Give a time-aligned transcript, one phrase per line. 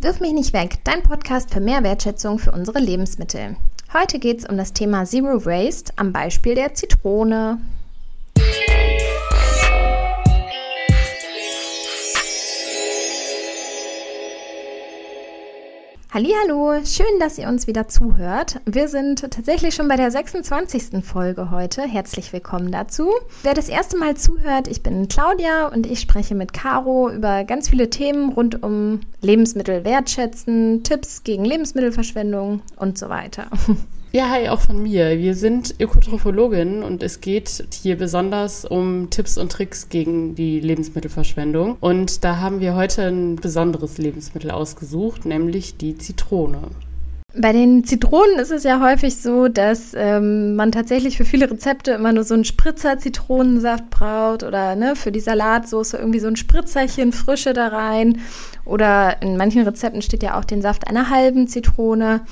[0.00, 3.56] Wirf mich nicht weg, dein Podcast für mehr Wertschätzung für unsere Lebensmittel.
[3.94, 7.58] Heute geht es um das Thema Zero Waste am Beispiel der Zitrone.
[16.16, 18.62] Hallo, schön, dass ihr uns wieder zuhört.
[18.64, 21.04] Wir sind tatsächlich schon bei der 26.
[21.04, 21.82] Folge heute.
[21.82, 23.10] Herzlich willkommen dazu.
[23.42, 27.68] Wer das erste Mal zuhört, ich bin Claudia und ich spreche mit Caro über ganz
[27.68, 33.48] viele Themen rund um Lebensmittel wertschätzen, Tipps gegen Lebensmittelverschwendung und so weiter.
[34.16, 35.18] Ja, hi, auch von mir.
[35.18, 41.76] Wir sind Ökotrophologin und es geht hier besonders um Tipps und Tricks gegen die Lebensmittelverschwendung.
[41.80, 46.62] Und da haben wir heute ein besonderes Lebensmittel ausgesucht, nämlich die Zitrone.
[47.38, 51.90] Bei den Zitronen ist es ja häufig so, dass ähm, man tatsächlich für viele Rezepte
[51.90, 56.36] immer nur so einen Spritzer Zitronensaft braucht oder ne, für die Salatsoße irgendwie so ein
[56.36, 58.20] Spritzerchen Frische da rein.
[58.64, 62.22] Oder in manchen Rezepten steht ja auch den Saft einer halben Zitrone.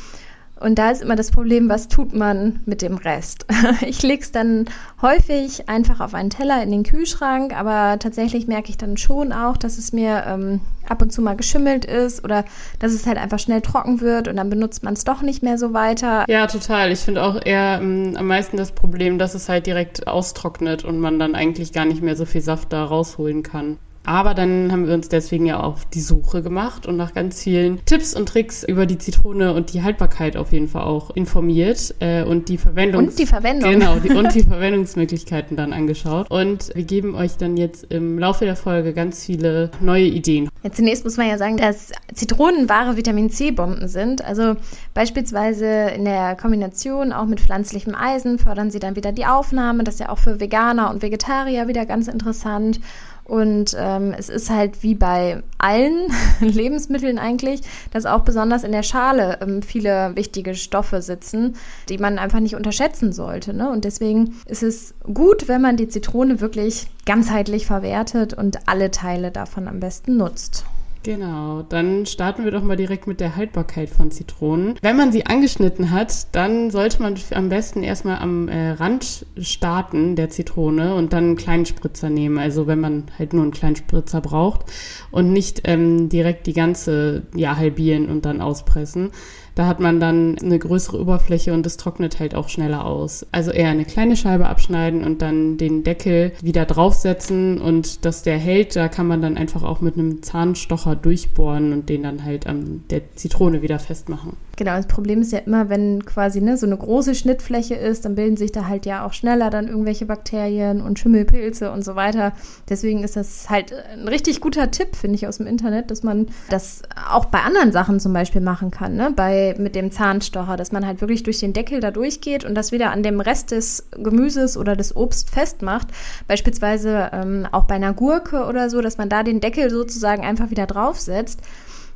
[0.64, 3.44] Und da ist immer das Problem, was tut man mit dem Rest?
[3.86, 4.64] Ich lege es dann
[5.02, 9.58] häufig einfach auf einen Teller in den Kühlschrank, aber tatsächlich merke ich dann schon auch,
[9.58, 12.44] dass es mir ähm, ab und zu mal geschimmelt ist oder
[12.78, 15.58] dass es halt einfach schnell trocken wird und dann benutzt man es doch nicht mehr
[15.58, 16.24] so weiter.
[16.28, 16.92] Ja, total.
[16.92, 20.98] Ich finde auch eher ähm, am meisten das Problem, dass es halt direkt austrocknet und
[20.98, 23.76] man dann eigentlich gar nicht mehr so viel Saft da rausholen kann.
[24.06, 27.82] Aber dann haben wir uns deswegen ja auf die Suche gemacht und nach ganz vielen
[27.86, 32.22] Tipps und Tricks über die Zitrone und die Haltbarkeit auf jeden Fall auch informiert äh,
[32.22, 33.08] und die Verwendung.
[33.08, 33.70] Und die Verwendung.
[33.70, 36.30] Genau, die, und die Verwendungsmöglichkeiten dann angeschaut.
[36.30, 40.50] Und wir geben euch dann jetzt im Laufe der Folge ganz viele neue Ideen.
[40.62, 44.22] Ja, zunächst muss man ja sagen, dass Zitronen wahre Vitamin C-Bomben sind.
[44.22, 44.56] Also
[44.92, 45.66] beispielsweise
[45.96, 49.82] in der Kombination auch mit pflanzlichem Eisen fördern sie dann wieder die Aufnahme.
[49.82, 52.80] Das ist ja auch für Veganer und Vegetarier wieder ganz interessant.
[53.24, 58.82] Und ähm, es ist halt wie bei allen Lebensmitteln eigentlich, dass auch besonders in der
[58.82, 61.56] Schale ähm, viele wichtige Stoffe sitzen,
[61.88, 63.54] die man einfach nicht unterschätzen sollte.
[63.54, 63.70] Ne?
[63.70, 69.30] Und deswegen ist es gut, wenn man die Zitrone wirklich ganzheitlich verwertet und alle Teile
[69.30, 70.64] davon am besten nutzt.
[71.04, 74.76] Genau, dann starten wir doch mal direkt mit der Haltbarkeit von Zitronen.
[74.80, 80.16] Wenn man sie angeschnitten hat, dann sollte man am besten erstmal am äh, Rand starten
[80.16, 82.38] der Zitrone und dann einen kleinen Spritzer nehmen.
[82.38, 84.64] Also wenn man halt nur einen kleinen Spritzer braucht
[85.10, 89.10] und nicht ähm, direkt die ganze ja halbieren und dann auspressen.
[89.54, 93.26] Da hat man dann eine größere Oberfläche und es trocknet halt auch schneller aus.
[93.30, 98.38] Also eher eine kleine Scheibe abschneiden und dann den Deckel wieder draufsetzen und dass der
[98.38, 102.46] hält, da kann man dann einfach auch mit einem Zahnstocher durchbohren und den dann halt
[102.46, 104.36] an der Zitrone wieder festmachen.
[104.56, 108.14] Genau, das Problem ist ja immer, wenn quasi ne, so eine große Schnittfläche ist, dann
[108.14, 112.32] bilden sich da halt ja auch schneller dann irgendwelche Bakterien und Schimmelpilze und so weiter.
[112.68, 116.28] Deswegen ist das halt ein richtig guter Tipp, finde ich, aus dem Internet, dass man
[116.50, 119.12] das auch bei anderen Sachen zum Beispiel machen kann, ne?
[119.14, 122.70] Bei, mit dem Zahnstocher, dass man halt wirklich durch den Deckel da durchgeht und das
[122.70, 125.88] wieder an dem Rest des Gemüses oder des Obst festmacht.
[126.28, 130.50] Beispielsweise ähm, auch bei einer Gurke oder so, dass man da den Deckel sozusagen einfach
[130.50, 131.40] wieder draufsetzt.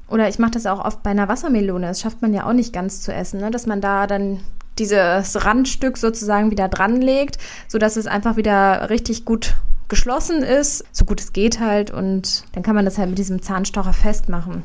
[0.09, 1.87] Oder ich mache das auch oft bei einer Wassermelone.
[1.87, 3.51] Das schafft man ja auch nicht ganz zu essen, ne?
[3.51, 4.41] dass man da dann
[4.79, 9.57] dieses Randstück sozusagen wieder dran legt, sodass es einfach wieder richtig gut
[9.89, 11.91] geschlossen ist, so gut es geht halt.
[11.91, 14.63] Und dann kann man das halt mit diesem Zahnstocher festmachen.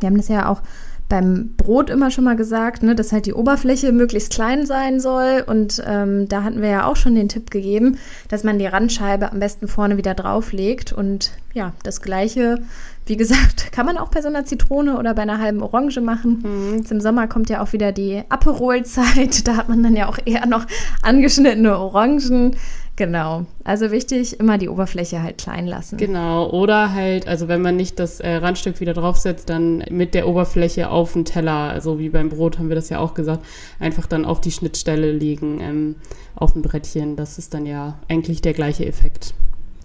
[0.00, 0.60] Wir haben das ja auch
[1.08, 5.44] beim Brot immer schon mal gesagt, ne, dass halt die Oberfläche möglichst klein sein soll.
[5.46, 7.98] Und ähm, da hatten wir ja auch schon den Tipp gegeben,
[8.28, 10.92] dass man die Randscheibe am besten vorne wieder drauflegt.
[10.92, 12.58] Und ja, das gleiche,
[13.06, 16.42] wie gesagt, kann man auch bei so einer Zitrone oder bei einer halben Orange machen.
[16.42, 16.78] Mhm.
[16.78, 19.04] Jetzt Im Sommer kommt ja auch wieder die Aperol-Zeit.
[19.46, 20.66] Da hat man dann ja auch eher noch
[21.02, 22.56] angeschnittene Orangen.
[22.96, 23.44] Genau.
[23.64, 25.96] Also wichtig, immer die Oberfläche halt klein lassen.
[25.96, 26.48] Genau.
[26.50, 30.90] Oder halt, also wenn man nicht das äh, Randstück wieder draufsetzt, dann mit der Oberfläche
[30.90, 33.44] auf den Teller, also wie beim Brot haben wir das ja auch gesagt,
[33.80, 35.96] einfach dann auf die Schnittstelle legen, ähm,
[36.36, 37.16] auf dem Brettchen.
[37.16, 39.34] Das ist dann ja eigentlich der gleiche Effekt.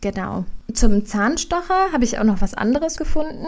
[0.01, 0.45] Genau.
[0.71, 3.47] Zum Zahnstocher habe ich auch noch was anderes gefunden.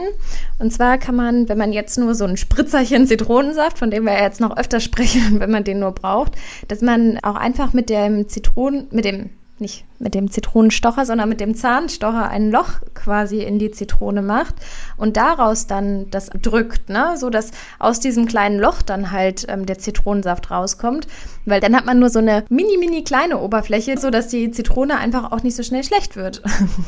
[0.60, 4.20] Und zwar kann man, wenn man jetzt nur so ein Spritzerchen Zitronensaft, von dem wir
[4.20, 6.34] jetzt noch öfter sprechen, wenn man den nur braucht,
[6.68, 9.30] dass man auch einfach mit dem Zitronen, mit dem
[9.62, 14.56] nicht mit dem Zitronenstocher, sondern mit dem Zahnstocher ein Loch quasi in die Zitrone macht
[14.98, 19.66] und daraus dann das drückt, ne, so dass aus diesem kleinen Loch dann halt ähm,
[19.66, 21.08] der Zitronensaft rauskommt,
[21.46, 24.98] weil dann hat man nur so eine mini mini kleine Oberfläche, so dass die Zitrone
[24.98, 26.42] einfach auch nicht so schnell schlecht wird.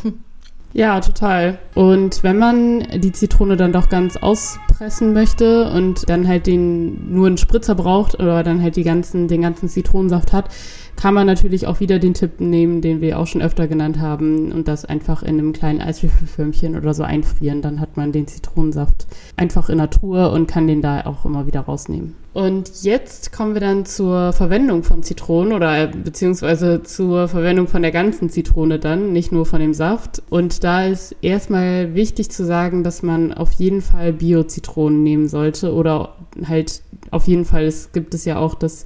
[0.75, 1.60] Ja, total.
[1.75, 7.28] Und wenn man die Zitrone dann doch ganz auspressen möchte und dann halt den nur
[7.28, 10.50] einen Spritzer braucht oder dann halt die ganzen, den ganzen Zitronensaft hat,
[10.96, 14.52] kann man natürlich auch wieder den Tipp nehmen, den wir auch schon öfter genannt haben
[14.52, 17.62] und das einfach in einem kleinen Eiswürfelförmchen oder so einfrieren.
[17.62, 19.06] Dann hat man den Zitronensaft
[19.38, 22.16] einfach in der Truhe und kann den da auch immer wieder rausnehmen.
[22.33, 27.91] Und jetzt kommen wir dann zur Verwendung von Zitronen oder beziehungsweise zur Verwendung von der
[27.91, 30.24] ganzen Zitrone dann, nicht nur von dem Saft.
[30.31, 35.74] Und da ist erstmal wichtig zu sagen, dass man auf jeden Fall Bio-Zitronen nehmen sollte
[35.74, 36.15] oder
[36.47, 36.81] halt
[37.12, 38.85] auf jeden Fall, es gibt es ja auch das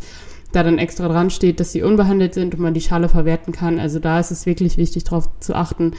[0.51, 3.79] da dann extra dran steht, dass sie unbehandelt sind und man die Schale verwerten kann.
[3.79, 5.91] Also da ist es wirklich wichtig, darauf zu achten.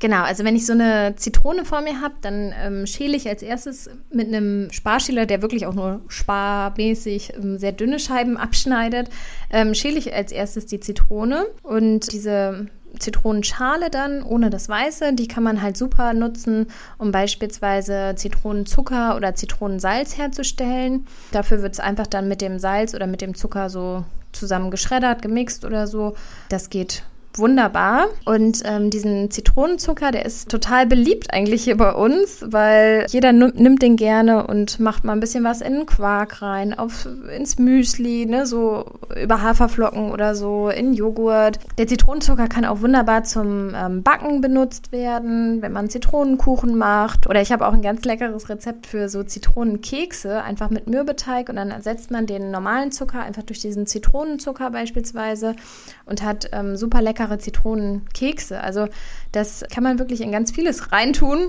[0.00, 3.42] Genau, also wenn ich so eine Zitrone vor mir habe, dann ähm, schäle ich als
[3.42, 9.10] erstes mit einem Sparschäler, der wirklich auch nur sparmäßig ähm, sehr dünne Scheiben abschneidet,
[9.50, 12.68] ähm, schäle ich als erstes die Zitrone und diese
[12.98, 15.14] Zitronenschale dann, ohne das Weiße.
[15.14, 16.66] Die kann man halt super nutzen,
[16.96, 21.06] um beispielsweise Zitronenzucker oder Zitronensalz herzustellen.
[21.32, 25.22] Dafür wird es einfach dann mit dem Salz oder mit dem Zucker so zusammen geschreddert,
[25.22, 26.14] gemixt oder so.
[26.48, 27.02] Das geht
[27.34, 28.06] wunderbar.
[28.24, 33.82] Und ähm, diesen Zitronenzucker, der ist total beliebt eigentlich hier bei uns, weil jeder nimmt
[33.82, 38.26] den gerne und macht mal ein bisschen was in den Quark rein, auf, ins Müsli,
[38.26, 38.86] ne, so
[39.22, 41.58] über Haferflocken oder so, in Joghurt.
[41.78, 47.26] Der Zitronenzucker kann auch wunderbar zum ähm, Backen benutzt werden, wenn man Zitronenkuchen macht.
[47.28, 51.56] Oder ich habe auch ein ganz leckeres Rezept für so Zitronenkekse, einfach mit Mürbeteig und
[51.56, 55.54] dann ersetzt man den normalen Zucker einfach durch diesen Zitronenzucker beispielsweise
[56.06, 58.60] und hat ähm, super lecker leckere Zitronenkekse.
[58.60, 58.88] Also
[59.32, 61.48] das kann man wirklich in ganz vieles reintun.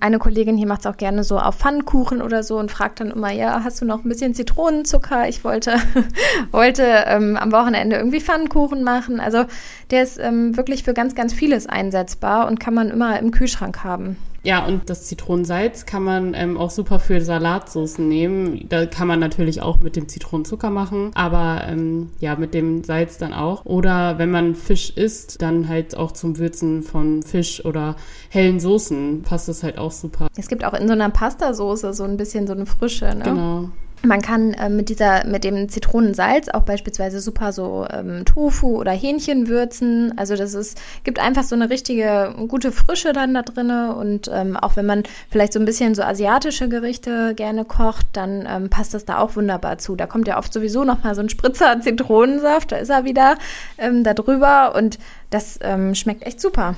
[0.00, 3.12] Eine Kollegin hier macht es auch gerne so auf Pfannkuchen oder so und fragt dann
[3.12, 5.28] immer, ja, hast du noch ein bisschen Zitronenzucker?
[5.28, 5.76] Ich wollte,
[6.50, 9.20] wollte ähm, am Wochenende irgendwie Pfannkuchen machen.
[9.20, 9.44] Also
[9.92, 13.84] der ist ähm, wirklich für ganz, ganz vieles einsetzbar und kann man immer im Kühlschrank
[13.84, 14.16] haben.
[14.44, 18.66] Ja, und das Zitronensalz kann man ähm, auch super für Salatsoßen nehmen.
[18.68, 23.18] Da kann man natürlich auch mit dem Zitronenzucker machen, aber ähm, ja, mit dem Salz
[23.18, 23.64] dann auch.
[23.64, 27.96] Oder wenn man Fisch isst, dann halt auch zum Würzen von Fisch oder
[28.30, 30.26] hellen Soßen passt es halt auch super.
[30.36, 33.22] Es gibt auch in so einer Pastasoße so ein bisschen so eine Frische, ne?
[33.22, 33.68] Genau.
[34.04, 38.90] Man kann äh, mit dieser, mit dem Zitronensalz auch beispielsweise super so ähm, Tofu oder
[38.90, 40.12] Hähnchen würzen.
[40.18, 43.94] Also das ist, gibt einfach so eine richtige gute Frische dann da drinne.
[43.94, 48.48] Und ähm, auch wenn man vielleicht so ein bisschen so asiatische Gerichte gerne kocht, dann
[48.48, 49.94] ähm, passt das da auch wunderbar zu.
[49.94, 53.36] Da kommt ja oft sowieso noch mal so ein Spritzer Zitronensaft, da ist er wieder
[53.78, 54.98] ähm, da drüber und
[55.30, 56.74] das ähm, schmeckt echt super.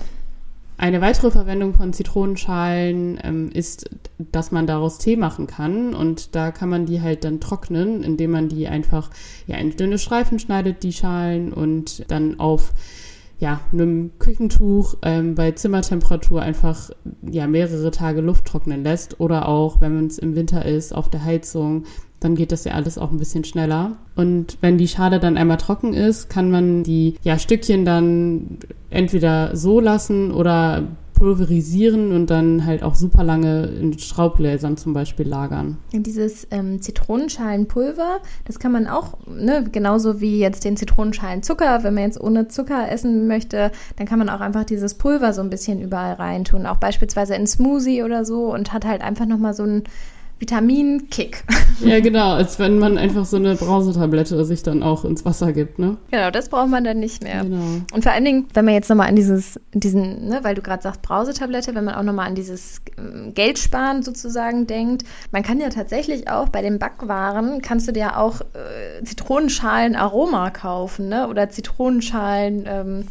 [0.77, 3.89] Eine weitere Verwendung von Zitronenschalen ähm, ist,
[4.19, 5.95] dass man daraus Tee machen kann.
[5.95, 9.11] Und da kann man die halt dann trocknen, indem man die einfach
[9.47, 12.73] ja, in dünne Streifen schneidet, die Schalen, und dann auf
[13.39, 16.91] ja, einem Küchentuch ähm, bei Zimmertemperatur einfach
[17.23, 19.21] ja, mehrere Tage Luft trocknen lässt.
[19.21, 21.85] Oder auch, wenn es im Winter ist, auf der Heizung
[22.25, 23.93] dann geht das ja alles auch ein bisschen schneller.
[24.17, 28.59] Und wenn die Schale dann einmal trocken ist, kann man die ja, Stückchen dann
[28.91, 30.85] entweder so lassen oder
[31.15, 35.79] pulverisieren und dann halt auch super lange in Schraubgläsern zum Beispiel lagern.
[35.93, 42.05] Dieses ähm, Zitronenschalenpulver, das kann man auch, ne, genauso wie jetzt den Zitronenschalenzucker, wenn man
[42.05, 45.81] jetzt ohne Zucker essen möchte, dann kann man auch einfach dieses Pulver so ein bisschen
[45.81, 49.85] überall reintun, auch beispielsweise in Smoothie oder so und hat halt einfach nochmal so ein
[50.45, 51.45] Vitaminkick.
[51.81, 55.81] Ja, genau, als wenn man einfach so eine Brausetablette sich dann auch ins Wasser gibt,
[55.81, 55.97] ne?
[56.13, 57.43] Genau, das braucht man dann nicht mehr.
[57.43, 57.83] Genau.
[57.93, 60.83] Und vor allen Dingen, wenn man jetzt nochmal an dieses, diesen, ne, weil du gerade
[60.83, 65.03] sagst Brausetablette, wenn man auch nochmal an dieses ähm, Geldsparen sozusagen denkt,
[65.33, 70.51] man kann ja tatsächlich auch bei den Backwaren, kannst du dir auch äh, Zitronenschalen Aroma
[70.51, 71.29] kaufen, ne?
[71.29, 73.05] Oder Zitronenschalen, ähm, äh,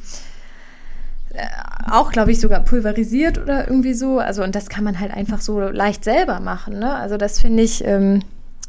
[1.90, 4.20] auch, glaube ich, sogar pulverisiert oder irgendwie so.
[4.20, 6.80] Also, und das kann man halt einfach so leicht selber machen.
[6.80, 6.94] Ne?
[6.94, 8.22] Also, das finde ich, ähm,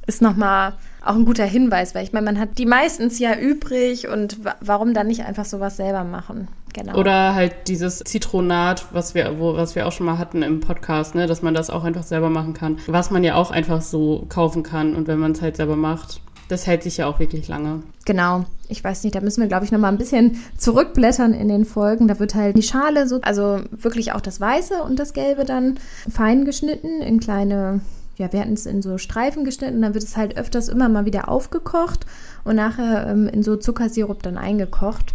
[0.07, 4.09] ist nochmal auch ein guter Hinweis, weil ich meine, man hat die meistens ja übrig
[4.09, 6.49] und warum dann nicht einfach sowas selber machen?
[6.73, 6.97] Genau.
[6.97, 11.15] Oder halt dieses Zitronat, was wir, wo, was wir auch schon mal hatten im Podcast,
[11.15, 12.79] ne, dass man das auch einfach selber machen kann.
[12.89, 16.21] Was man ja auch einfach so kaufen kann und wenn man es halt selber macht,
[16.49, 17.83] das hält sich ja auch wirklich lange.
[18.05, 18.45] Genau.
[18.69, 21.65] Ich weiß nicht, da müssen wir, glaube ich, noch mal ein bisschen zurückblättern in den
[21.65, 22.09] Folgen.
[22.09, 25.79] Da wird halt die Schale so, also wirklich auch das Weiße und das Gelbe dann
[26.11, 27.81] fein geschnitten in kleine,
[28.17, 29.83] ja, wir hatten es in so Streifen geschnitten.
[29.83, 32.07] Dann wird es halt öfters immer mal wieder aufgekocht
[32.45, 35.15] und nachher ähm, in so Zuckersirup dann eingekocht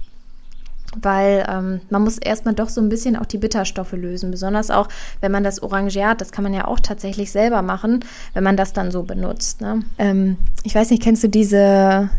[1.01, 4.88] weil ähm, man muss erstmal doch so ein bisschen auch die Bitterstoffe lösen, besonders auch,
[5.22, 8.74] wenn man das Orangeat, das kann man ja auch tatsächlich selber machen, wenn man das
[8.74, 9.62] dann so benutzt.
[9.62, 9.84] Ne?
[9.98, 12.10] Ähm, ich weiß nicht, kennst du diese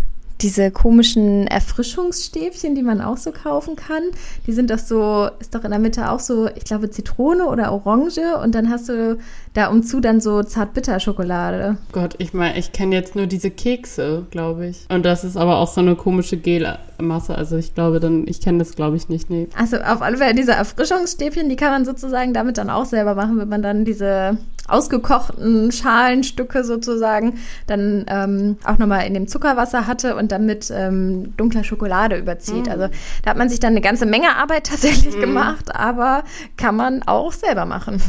[0.42, 4.02] diese komischen Erfrischungsstäbchen, die man auch so kaufen kann.
[4.46, 7.72] Die sind doch so, ist doch in der Mitte auch so, ich glaube, Zitrone oder
[7.72, 9.18] Orange und dann hast du
[9.54, 11.76] da umzu dann so Zartbitterschokolade.
[11.92, 14.86] Gott, ich meine, ich kenne jetzt nur diese Kekse, glaube ich.
[14.88, 17.34] Und das ist aber auch so eine komische Gelmasse.
[17.34, 19.48] Also ich glaube dann, ich kenne das glaube ich nicht, nee.
[19.56, 23.38] Also auf alle Fälle diese Erfrischungsstäbchen, die kann man sozusagen damit dann auch selber machen,
[23.38, 24.38] wenn man dann diese
[24.70, 31.64] ausgekochten Schalenstücke sozusagen dann ähm, auch nochmal in dem Zuckerwasser hatte und damit ähm, dunkler
[31.64, 32.66] Schokolade überzieht.
[32.66, 32.70] Mm.
[32.70, 32.88] Also
[33.22, 35.20] da hat man sich dann eine ganze Menge Arbeit tatsächlich mm.
[35.20, 36.24] gemacht, aber
[36.56, 38.00] kann man auch selber machen.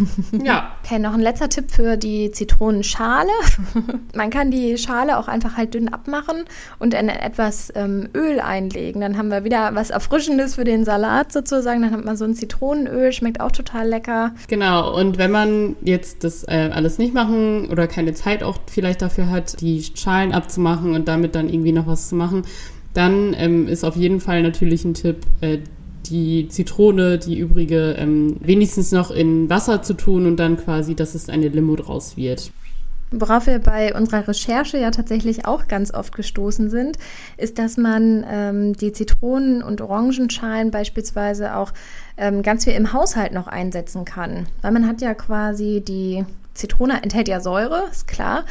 [0.44, 0.72] Ja.
[0.84, 3.32] Okay, noch ein letzter Tipp für die Zitronenschale.
[4.16, 6.44] man kann die Schale auch einfach halt dünn abmachen
[6.78, 9.00] und in etwas ähm, Öl einlegen.
[9.00, 11.84] Dann haben wir wieder was Erfrischendes für den Salat sozusagen.
[11.84, 14.36] Dann hat man so ein Zitronenöl, schmeckt auch total lecker.
[14.50, 19.02] Genau, und wenn man jetzt das äh, alles nicht machen oder keine Zeit auch vielleicht
[19.02, 22.42] dafür hat, die Schalen abzumachen und damit dann irgendwie noch was zu machen,
[22.94, 25.60] dann ähm, ist auf jeden Fall natürlich ein Tipp, äh,
[26.10, 31.16] die Zitrone, die übrige, ähm, wenigstens noch in Wasser zu tun und dann quasi, dass
[31.16, 32.52] es eine Limo draus wird.
[33.14, 36.98] Worauf wir bei unserer Recherche ja tatsächlich auch ganz oft gestoßen sind,
[37.36, 41.74] ist, dass man ähm, die Zitronen- und Orangenschalen beispielsweise auch
[42.16, 44.48] ähm, ganz viel im Haushalt noch einsetzen kann.
[44.62, 48.46] Weil man hat ja quasi die Zitrone enthält ja Säure, ist klar.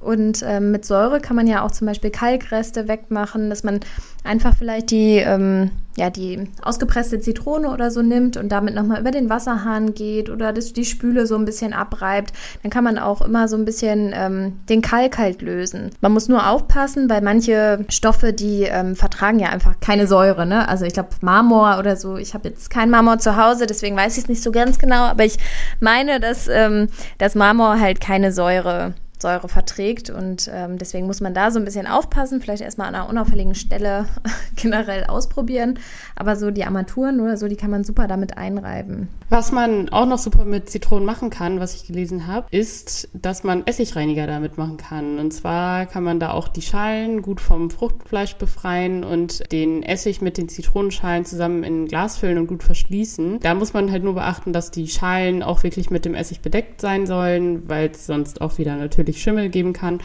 [0.00, 3.80] Und ähm, mit Säure kann man ja auch zum Beispiel Kalkreste wegmachen, dass man
[4.22, 9.10] einfach vielleicht die, ähm, ja, die ausgepresste Zitrone oder so nimmt und damit nochmal über
[9.10, 12.32] den Wasserhahn geht oder das, die Spüle so ein bisschen abreibt.
[12.62, 15.90] Dann kann man auch immer so ein bisschen ähm, den Kalk halt lösen.
[16.00, 20.46] Man muss nur aufpassen, weil manche Stoffe, die ähm, vertragen ja einfach keine Säure.
[20.46, 20.68] Ne?
[20.68, 22.18] Also ich glaube Marmor oder so.
[22.18, 25.06] Ich habe jetzt kein Marmor zu Hause, deswegen weiß ich es nicht so ganz genau.
[25.06, 25.38] Aber ich
[25.80, 26.86] meine, dass, ähm,
[27.18, 30.10] dass Marmor halt keine Säure Säure verträgt.
[30.10, 33.54] Und ähm, deswegen muss man da so ein bisschen aufpassen, vielleicht erstmal an einer unauffälligen
[33.54, 34.06] Stelle
[34.56, 35.78] generell ausprobieren.
[36.16, 39.08] Aber so die Armaturen oder so, die kann man super damit einreiben.
[39.30, 43.44] Was man auch noch super mit Zitronen machen kann, was ich gelesen habe, ist, dass
[43.44, 45.18] man Essigreiniger damit machen kann.
[45.18, 50.22] Und zwar kann man da auch die Schalen gut vom Fruchtfleisch befreien und den Essig
[50.22, 53.40] mit den Zitronenschalen zusammen in ein Glas füllen und gut verschließen.
[53.40, 56.80] Da muss man halt nur beachten, dass die Schalen auch wirklich mit dem Essig bedeckt
[56.80, 60.00] sein sollen, weil es sonst auch wieder natürlich natürlich Schimmel geben kann.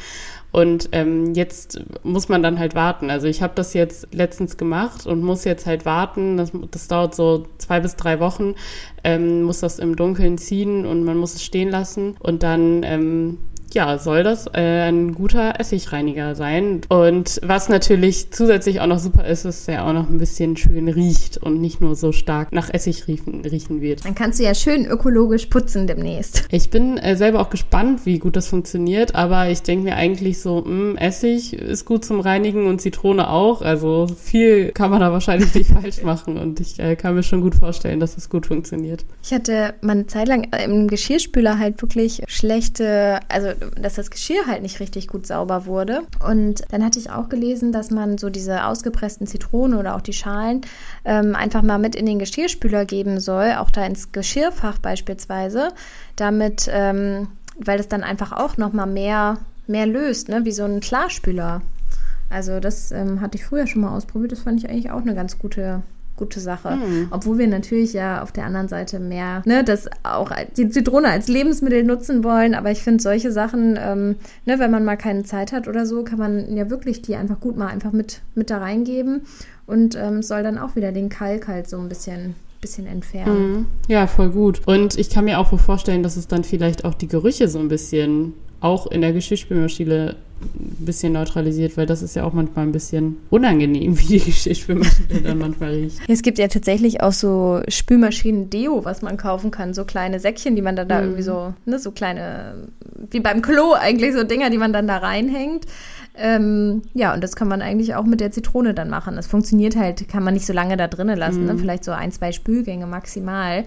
[0.52, 3.10] Und ähm, jetzt muss man dann halt warten.
[3.10, 6.38] Also ich habe das jetzt letztens gemacht und muss jetzt halt warten.
[6.38, 8.54] Das, das dauert so zwei bis drei Wochen.
[9.04, 12.16] Ähm, muss das im Dunkeln ziehen und man muss es stehen lassen.
[12.20, 13.40] Und dann ähm,
[13.74, 16.82] ja, soll das äh, ein guter Essigreiniger sein.
[16.90, 20.58] Und was natürlich zusätzlich auch noch super ist, ist, dass er auch noch ein bisschen
[20.58, 24.06] schön riecht und nicht nur so stark nach Essig riechen, riechen wird.
[24.06, 26.48] Dann kannst du ja schön ökologisch putzen demnächst.
[26.52, 30.40] Ich bin äh, selber auch gespannt, wie gut das funktioniert, aber ich denke mir eigentlich
[30.40, 33.62] so, mh, hm, Essig ist gut zum Reinigen und Zitrone auch.
[33.62, 37.42] Also viel kann man da wahrscheinlich nicht falsch machen und ich äh, kann mir schon
[37.42, 39.06] gut vorstellen, dass es gut funktioniert.
[39.24, 44.46] Ich hatte mal eine Zeit lang im Geschirrspüler halt wirklich schlechte, also dass das Geschirr
[44.48, 46.02] halt nicht richtig gut sauber wurde.
[46.28, 50.14] Und dann hatte ich auch gelesen, dass man so diese ausgepressten Zitronen oder auch die
[50.14, 50.62] Schalen
[51.06, 55.70] ähm, einfach mal mit in den Geschirrspüler geben soll, auch da ins Geschirrfach beispielsweise,
[56.16, 57.28] damit, ähm,
[57.58, 60.46] weil das dann einfach auch noch mal mehr, mehr löst, ne?
[60.46, 61.62] wie so ein Klarspüler.
[62.30, 64.32] Also das ähm, hatte ich früher schon mal ausprobiert.
[64.32, 65.84] Das fand ich eigentlich auch eine ganz gute
[66.24, 66.76] gute Sache.
[66.76, 67.08] Mhm.
[67.12, 71.28] Obwohl wir natürlich ja auf der anderen Seite mehr, ne, das auch die Zitrone als
[71.28, 72.56] Lebensmittel nutzen wollen.
[72.56, 74.16] Aber ich finde solche Sachen, ähm,
[74.46, 77.40] ne, wenn man mal keine Zeit hat oder so, kann man ja wirklich die einfach
[77.40, 79.22] gut mal einfach mit, mit da reingeben
[79.66, 83.52] und ähm, soll dann auch wieder den Kalk halt so ein bisschen bisschen entfernen.
[83.52, 83.66] Mhm.
[83.90, 84.62] Ja, voll gut.
[84.66, 87.68] Und ich kann mir auch vorstellen, dass es dann vielleicht auch die Gerüche so ein
[87.68, 92.72] bisschen auch in der Geschirrspülmaschine ein bisschen neutralisiert, weil das ist ja auch manchmal ein
[92.72, 96.00] bisschen unangenehm, wie die Geschirrspülmaschine dann manchmal riecht.
[96.08, 100.62] Es gibt ja tatsächlich auch so Spülmaschinen-Deo, was man kaufen kann, so kleine Säckchen, die
[100.62, 101.04] man dann da mhm.
[101.04, 102.68] irgendwie so, ne, so kleine,
[103.12, 105.66] wie beim Klo eigentlich, so Dinger, die man dann da reinhängt.
[106.16, 109.16] Ähm, ja, und das kann man eigentlich auch mit der Zitrone dann machen.
[109.16, 111.54] Das funktioniert halt, kann man nicht so lange da drinnen lassen, ne?
[111.54, 111.58] mhm.
[111.58, 111.62] ne?
[111.62, 113.66] vielleicht so ein, zwei Spülgänge maximal.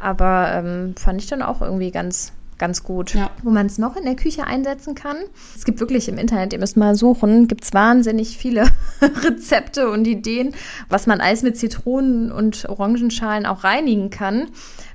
[0.00, 3.14] Aber ähm, fand ich dann auch irgendwie ganz, ganz gut.
[3.14, 3.30] Ja.
[3.42, 5.16] Wo man es noch in der Küche einsetzen kann.
[5.56, 8.66] Es gibt wirklich im Internet, ihr müsst mal suchen, gibt es wahnsinnig viele
[9.00, 10.54] Rezepte und Ideen,
[10.88, 14.48] was man alles mit Zitronen und Orangenschalen auch reinigen kann.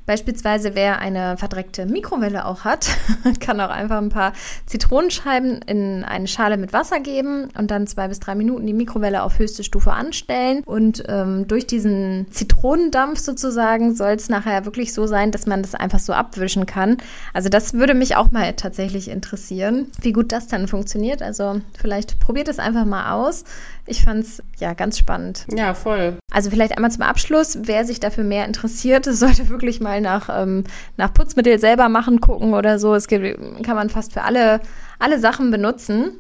[0.06, 2.90] Beispielsweise, wer eine verdreckte Mikrowelle auch hat,
[3.40, 4.34] kann auch einfach ein paar
[4.66, 9.24] Zitronenscheiben in eine Schale mit Wasser geben und dann zwei bis drei Minuten die Mikrowelle
[9.24, 10.64] auf höchste Stufe anstellen.
[10.66, 15.76] Und ähm, durch diesen Zitronendampf sozusagen soll es nachher wirklich so sein, dass man das
[15.76, 16.98] einfach so abwischen kann.
[17.34, 21.22] Also das würde mich auch mal tatsächlich interessieren, wie gut das dann funktioniert.
[21.22, 23.44] Also vielleicht probiert es einfach mal aus.
[23.86, 25.46] Ich fand es ja ganz spannend.
[25.54, 26.18] Ja, voll.
[26.32, 30.64] Also vielleicht einmal zum Abschluss, wer sich dafür mehr interessiert, sollte wirklich mal nach, ähm,
[30.98, 32.96] nach Putzmittel selber machen gucken oder so.
[32.96, 34.62] Es gibt, kann man fast für alle,
[35.00, 36.12] alle Sachen benutzen.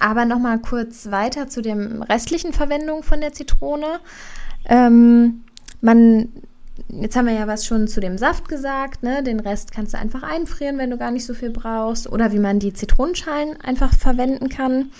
[0.00, 4.00] Aber nochmal kurz weiter zu dem restlichen Verwendung von der Zitrone.
[4.66, 5.44] Ähm,
[5.80, 6.28] man
[6.88, 9.22] Jetzt haben wir ja was schon zu dem Saft gesagt, ne?
[9.22, 12.10] Den Rest kannst du einfach einfrieren, wenn du gar nicht so viel brauchst.
[12.10, 14.90] Oder wie man die Zitronenschalen einfach verwenden kann.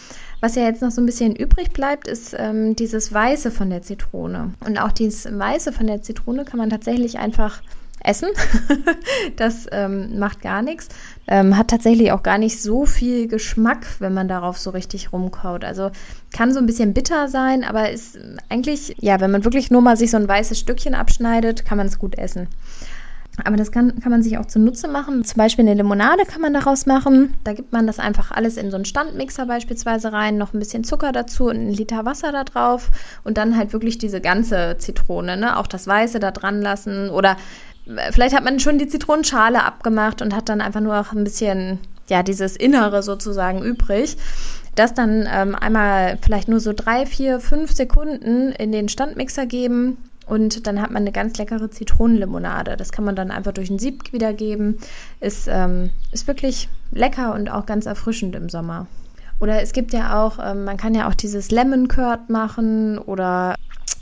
[0.41, 3.83] Was ja jetzt noch so ein bisschen übrig bleibt, ist ähm, dieses Weiße von der
[3.83, 4.53] Zitrone.
[4.65, 7.61] Und auch dieses Weiße von der Zitrone kann man tatsächlich einfach
[8.03, 8.29] essen.
[9.37, 10.89] das ähm, macht gar nichts.
[11.27, 15.65] Ähm, hat tatsächlich auch gar nicht so viel Geschmack, wenn man darauf so richtig rumkaut.
[15.65, 15.91] Also
[16.33, 19.97] kann so ein bisschen bitter sein, aber ist eigentlich, ja, wenn man wirklich nur mal
[19.97, 22.49] sich so ein weißes Stückchen abschneidet, kann man es gut essen.
[23.45, 25.25] Aber das kann, kann man sich auch zunutze machen.
[25.25, 27.35] Zum Beispiel eine Limonade kann man daraus machen.
[27.45, 30.85] Da gibt man das einfach alles in so einen Standmixer beispielsweise rein, noch ein bisschen
[30.85, 32.91] Zucker dazu und einen Liter Wasser da drauf
[33.25, 35.57] und dann halt wirklich diese ganze Zitrone, ne?
[35.57, 37.11] auch das Weiße da dran lassen.
[37.11, 37.37] Oder
[38.11, 41.79] vielleicht hat man schon die Zitronenschale abgemacht und hat dann einfach nur noch ein bisschen,
[42.09, 44.17] ja, dieses Innere sozusagen übrig.
[44.75, 49.99] Das dann ähm, einmal vielleicht nur so drei, vier, fünf Sekunden in den Standmixer geben,
[50.29, 52.77] und dann hat man eine ganz leckere Zitronenlimonade.
[52.77, 54.79] Das kann man dann einfach durch ein Sieb wiedergeben.
[55.21, 58.87] Ist, ähm, ist wirklich lecker und auch ganz erfrischend im Sommer.
[59.41, 63.55] Oder es gibt ja auch, ähm, man kann ja auch dieses Lemon Curd machen oder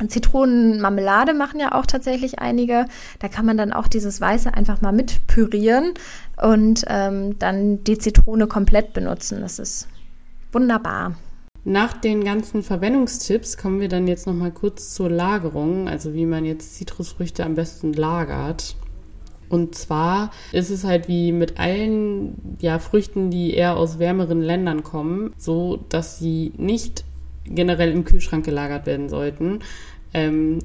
[0.08, 2.86] Zitronenmarmelade machen ja auch tatsächlich einige.
[3.18, 5.94] Da kann man dann auch dieses Weiße einfach mal mit pürieren
[6.42, 9.40] und ähm, dann die Zitrone komplett benutzen.
[9.40, 9.88] Das ist
[10.52, 11.16] wunderbar.
[11.64, 16.24] Nach den ganzen Verwendungstipps kommen wir dann jetzt noch mal kurz zur Lagerung, also wie
[16.24, 18.76] man jetzt Zitrusfrüchte am besten lagert.
[19.48, 24.82] Und zwar ist es halt wie mit allen ja, Früchten, die eher aus wärmeren Ländern
[24.82, 27.04] kommen, so dass sie nicht
[27.48, 29.60] generell im Kühlschrank gelagert werden sollten.
[30.14, 30.58] Ähm,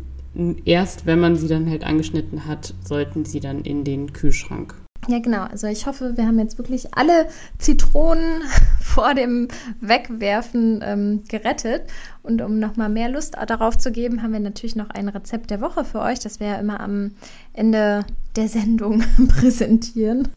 [0.65, 4.75] erst wenn man sie dann halt angeschnitten hat, sollten sie dann in den Kühlschrank.
[5.07, 5.43] Ja, genau.
[5.43, 8.43] Also ich hoffe, wir haben jetzt wirklich alle Zitronen
[8.81, 9.47] vor dem
[9.79, 11.83] Wegwerfen ähm, gerettet.
[12.21, 15.61] Und um nochmal mehr Lust darauf zu geben, haben wir natürlich noch ein Rezept der
[15.61, 17.11] Woche für euch, das wir ja immer am
[17.53, 20.27] Ende der Sendung präsentieren.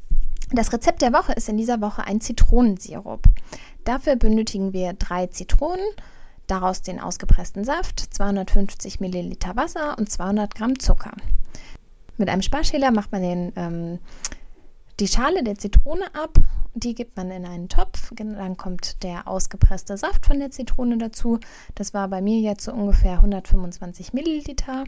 [0.52, 3.22] Das Rezept der Woche ist in dieser Woche ein Zitronensirup.
[3.84, 5.84] Dafür benötigen wir drei Zitronen,
[6.46, 11.12] daraus den ausgepressten Saft, 250 Milliliter Wasser und 200 Gramm Zucker.
[12.16, 13.98] Mit einem Sparschäler macht man den ähm,
[15.00, 16.38] die Schale der Zitrone ab,
[16.74, 21.40] die gibt man in einen Topf, dann kommt der ausgepresste Saft von der Zitrone dazu.
[21.74, 24.85] Das war bei mir jetzt so ungefähr 125 Milliliter.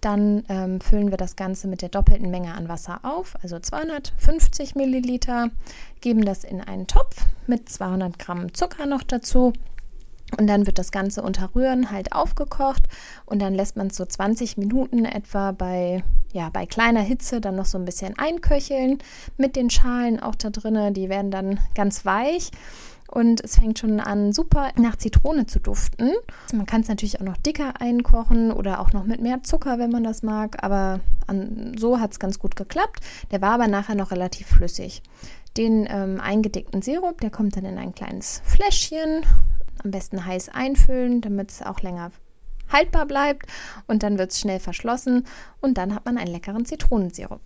[0.00, 4.74] Dann ähm, füllen wir das Ganze mit der doppelten Menge an Wasser auf, also 250
[4.74, 5.50] Milliliter,
[6.00, 9.52] geben das in einen Topf mit 200 Gramm Zucker noch dazu
[10.38, 12.82] und dann wird das Ganze unter Rühren halt aufgekocht
[13.26, 17.56] und dann lässt man es so 20 Minuten etwa bei, ja, bei kleiner Hitze dann
[17.56, 18.98] noch so ein bisschen einköcheln
[19.36, 20.94] mit den Schalen auch da drinnen.
[20.94, 22.50] Die werden dann ganz weich
[23.10, 26.10] und es fängt schon an, super nach Zitrone zu duften.
[26.52, 29.90] Man kann es natürlich auch noch dicker einkochen oder auch noch mit mehr Zucker, wenn
[29.90, 33.00] man das mag, aber an, so hat es ganz gut geklappt.
[33.30, 35.02] Der war aber nachher noch relativ flüssig.
[35.56, 39.24] Den ähm, eingedickten Sirup, der kommt dann in ein kleines Fläschchen
[39.82, 42.10] am besten heiß einfüllen, damit es auch länger
[42.72, 43.46] haltbar bleibt
[43.86, 45.26] und dann wird es schnell verschlossen
[45.60, 47.42] und dann hat man einen leckeren Zitronensirup.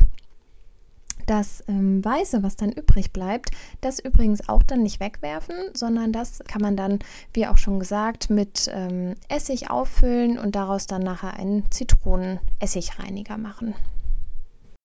[1.27, 3.51] Das ähm, Weiße, was dann übrig bleibt,
[3.83, 7.01] das übrigens auch dann nicht wegwerfen, sondern das kann man dann,
[7.35, 13.75] wie auch schon gesagt, mit ähm, Essig auffüllen und daraus dann nachher einen Zitronenessigreiniger machen.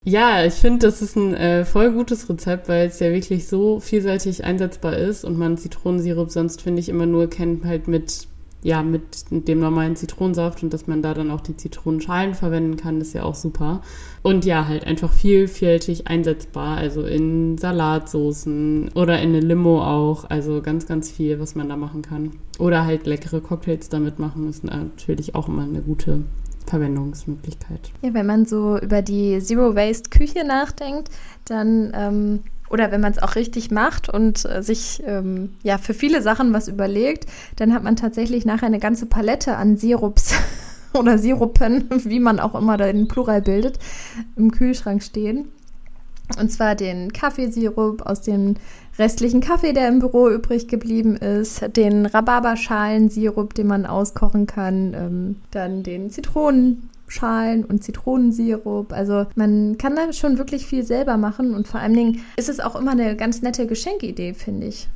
[0.05, 3.79] Ja, ich finde, das ist ein äh, voll gutes Rezept, weil es ja wirklich so
[3.79, 8.27] vielseitig einsetzbar ist und man Zitronensirup sonst, finde ich, immer nur kennt halt mit,
[8.63, 12.99] ja, mit dem normalen Zitronensaft und dass man da dann auch die Zitronenschalen verwenden kann,
[12.99, 13.81] ist ja auch super.
[14.23, 20.61] Und ja, halt einfach vielfältig einsetzbar, also in Salatsoßen oder in eine Limo auch, also
[20.61, 22.31] ganz, ganz viel, was man da machen kann.
[22.59, 26.23] Oder halt leckere Cocktails damit machen, ist natürlich auch immer eine gute
[26.65, 27.91] Verwendungsmöglichkeit.
[28.01, 31.09] Ja, wenn man so über die Zero-Waste-Küche nachdenkt,
[31.45, 35.93] dann ähm, oder wenn man es auch richtig macht und äh, sich ähm, ja für
[35.93, 40.33] viele Sachen was überlegt, dann hat man tatsächlich nachher eine ganze Palette an Sirups
[40.93, 43.77] oder Sirupen, wie man auch immer den Plural bildet,
[44.35, 45.49] im Kühlschrank stehen.
[46.39, 48.55] Und zwar den Kaffeesirup aus dem
[48.97, 55.35] restlichen Kaffee, der im Büro übrig geblieben ist, den Rhabarberschalensirup, den man auskochen kann, ähm,
[55.51, 58.93] dann den Zitronenschalen und Zitronensirup.
[58.93, 62.59] Also man kann da schon wirklich viel selber machen und vor allen Dingen ist es
[62.59, 64.87] auch immer eine ganz nette Geschenkidee, finde ich.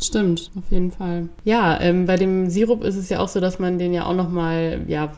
[0.00, 1.28] Stimmt, auf jeden Fall.
[1.44, 4.14] Ja, ähm, bei dem Sirup ist es ja auch so, dass man den ja auch
[4.14, 5.12] noch mal ja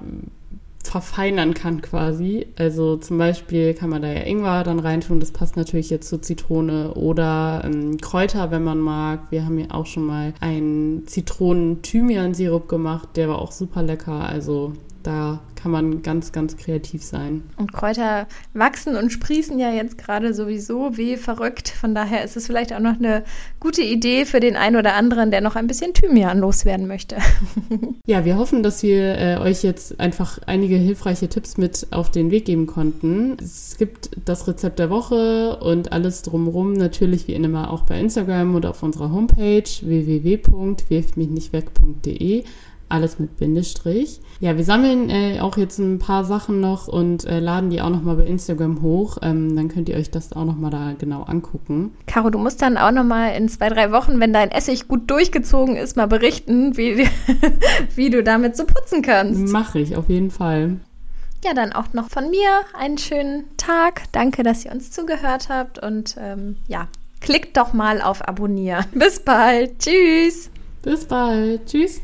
[0.90, 2.48] verfeinern kann quasi.
[2.56, 6.20] Also zum Beispiel kann man da ja Ingwer dann reintun, das passt natürlich jetzt zur
[6.20, 9.30] Zitrone oder ähm, Kräuter, wenn man mag.
[9.30, 14.28] Wir haben ja auch schon mal einen Zitronen-Thymian-Sirup gemacht, der war auch super lecker.
[14.28, 17.42] Also da kann man ganz, ganz kreativ sein.
[17.56, 21.68] Und Kräuter wachsen und sprießen ja jetzt gerade sowieso wie verrückt.
[21.68, 23.24] Von daher ist es vielleicht auch noch eine
[23.60, 27.16] gute Idee für den einen oder anderen, der noch ein bisschen Thymian loswerden möchte.
[28.06, 32.30] ja, wir hoffen, dass wir äh, euch jetzt einfach einige hilfreiche Tipps mit auf den
[32.30, 33.36] Weg geben konnten.
[33.40, 38.54] Es gibt das Rezept der Woche und alles drumherum natürlich wie immer auch bei Instagram
[38.54, 42.44] oder auf unserer Homepage www.wirfmichnichtweg.de
[42.90, 44.20] alles mit Bindestrich.
[44.40, 47.90] Ja, wir sammeln äh, auch jetzt ein paar Sachen noch und äh, laden die auch
[47.90, 49.18] noch mal bei Instagram hoch.
[49.22, 51.92] Ähm, dann könnt ihr euch das auch noch mal da genau angucken.
[52.06, 55.10] Caro, du musst dann auch noch mal in zwei, drei Wochen, wenn dein Essig gut
[55.10, 57.06] durchgezogen ist, mal berichten, wie,
[57.94, 59.52] wie du damit so putzen kannst.
[59.52, 60.80] Mache ich, auf jeden Fall.
[61.44, 62.48] Ja, dann auch noch von mir
[62.78, 64.02] einen schönen Tag.
[64.12, 66.88] Danke, dass ihr uns zugehört habt und ähm, ja,
[67.20, 68.84] klickt doch mal auf Abonnieren.
[68.92, 69.78] Bis bald.
[69.78, 70.50] Tschüss.
[70.82, 71.66] Bis bald.
[71.66, 72.00] Tschüss.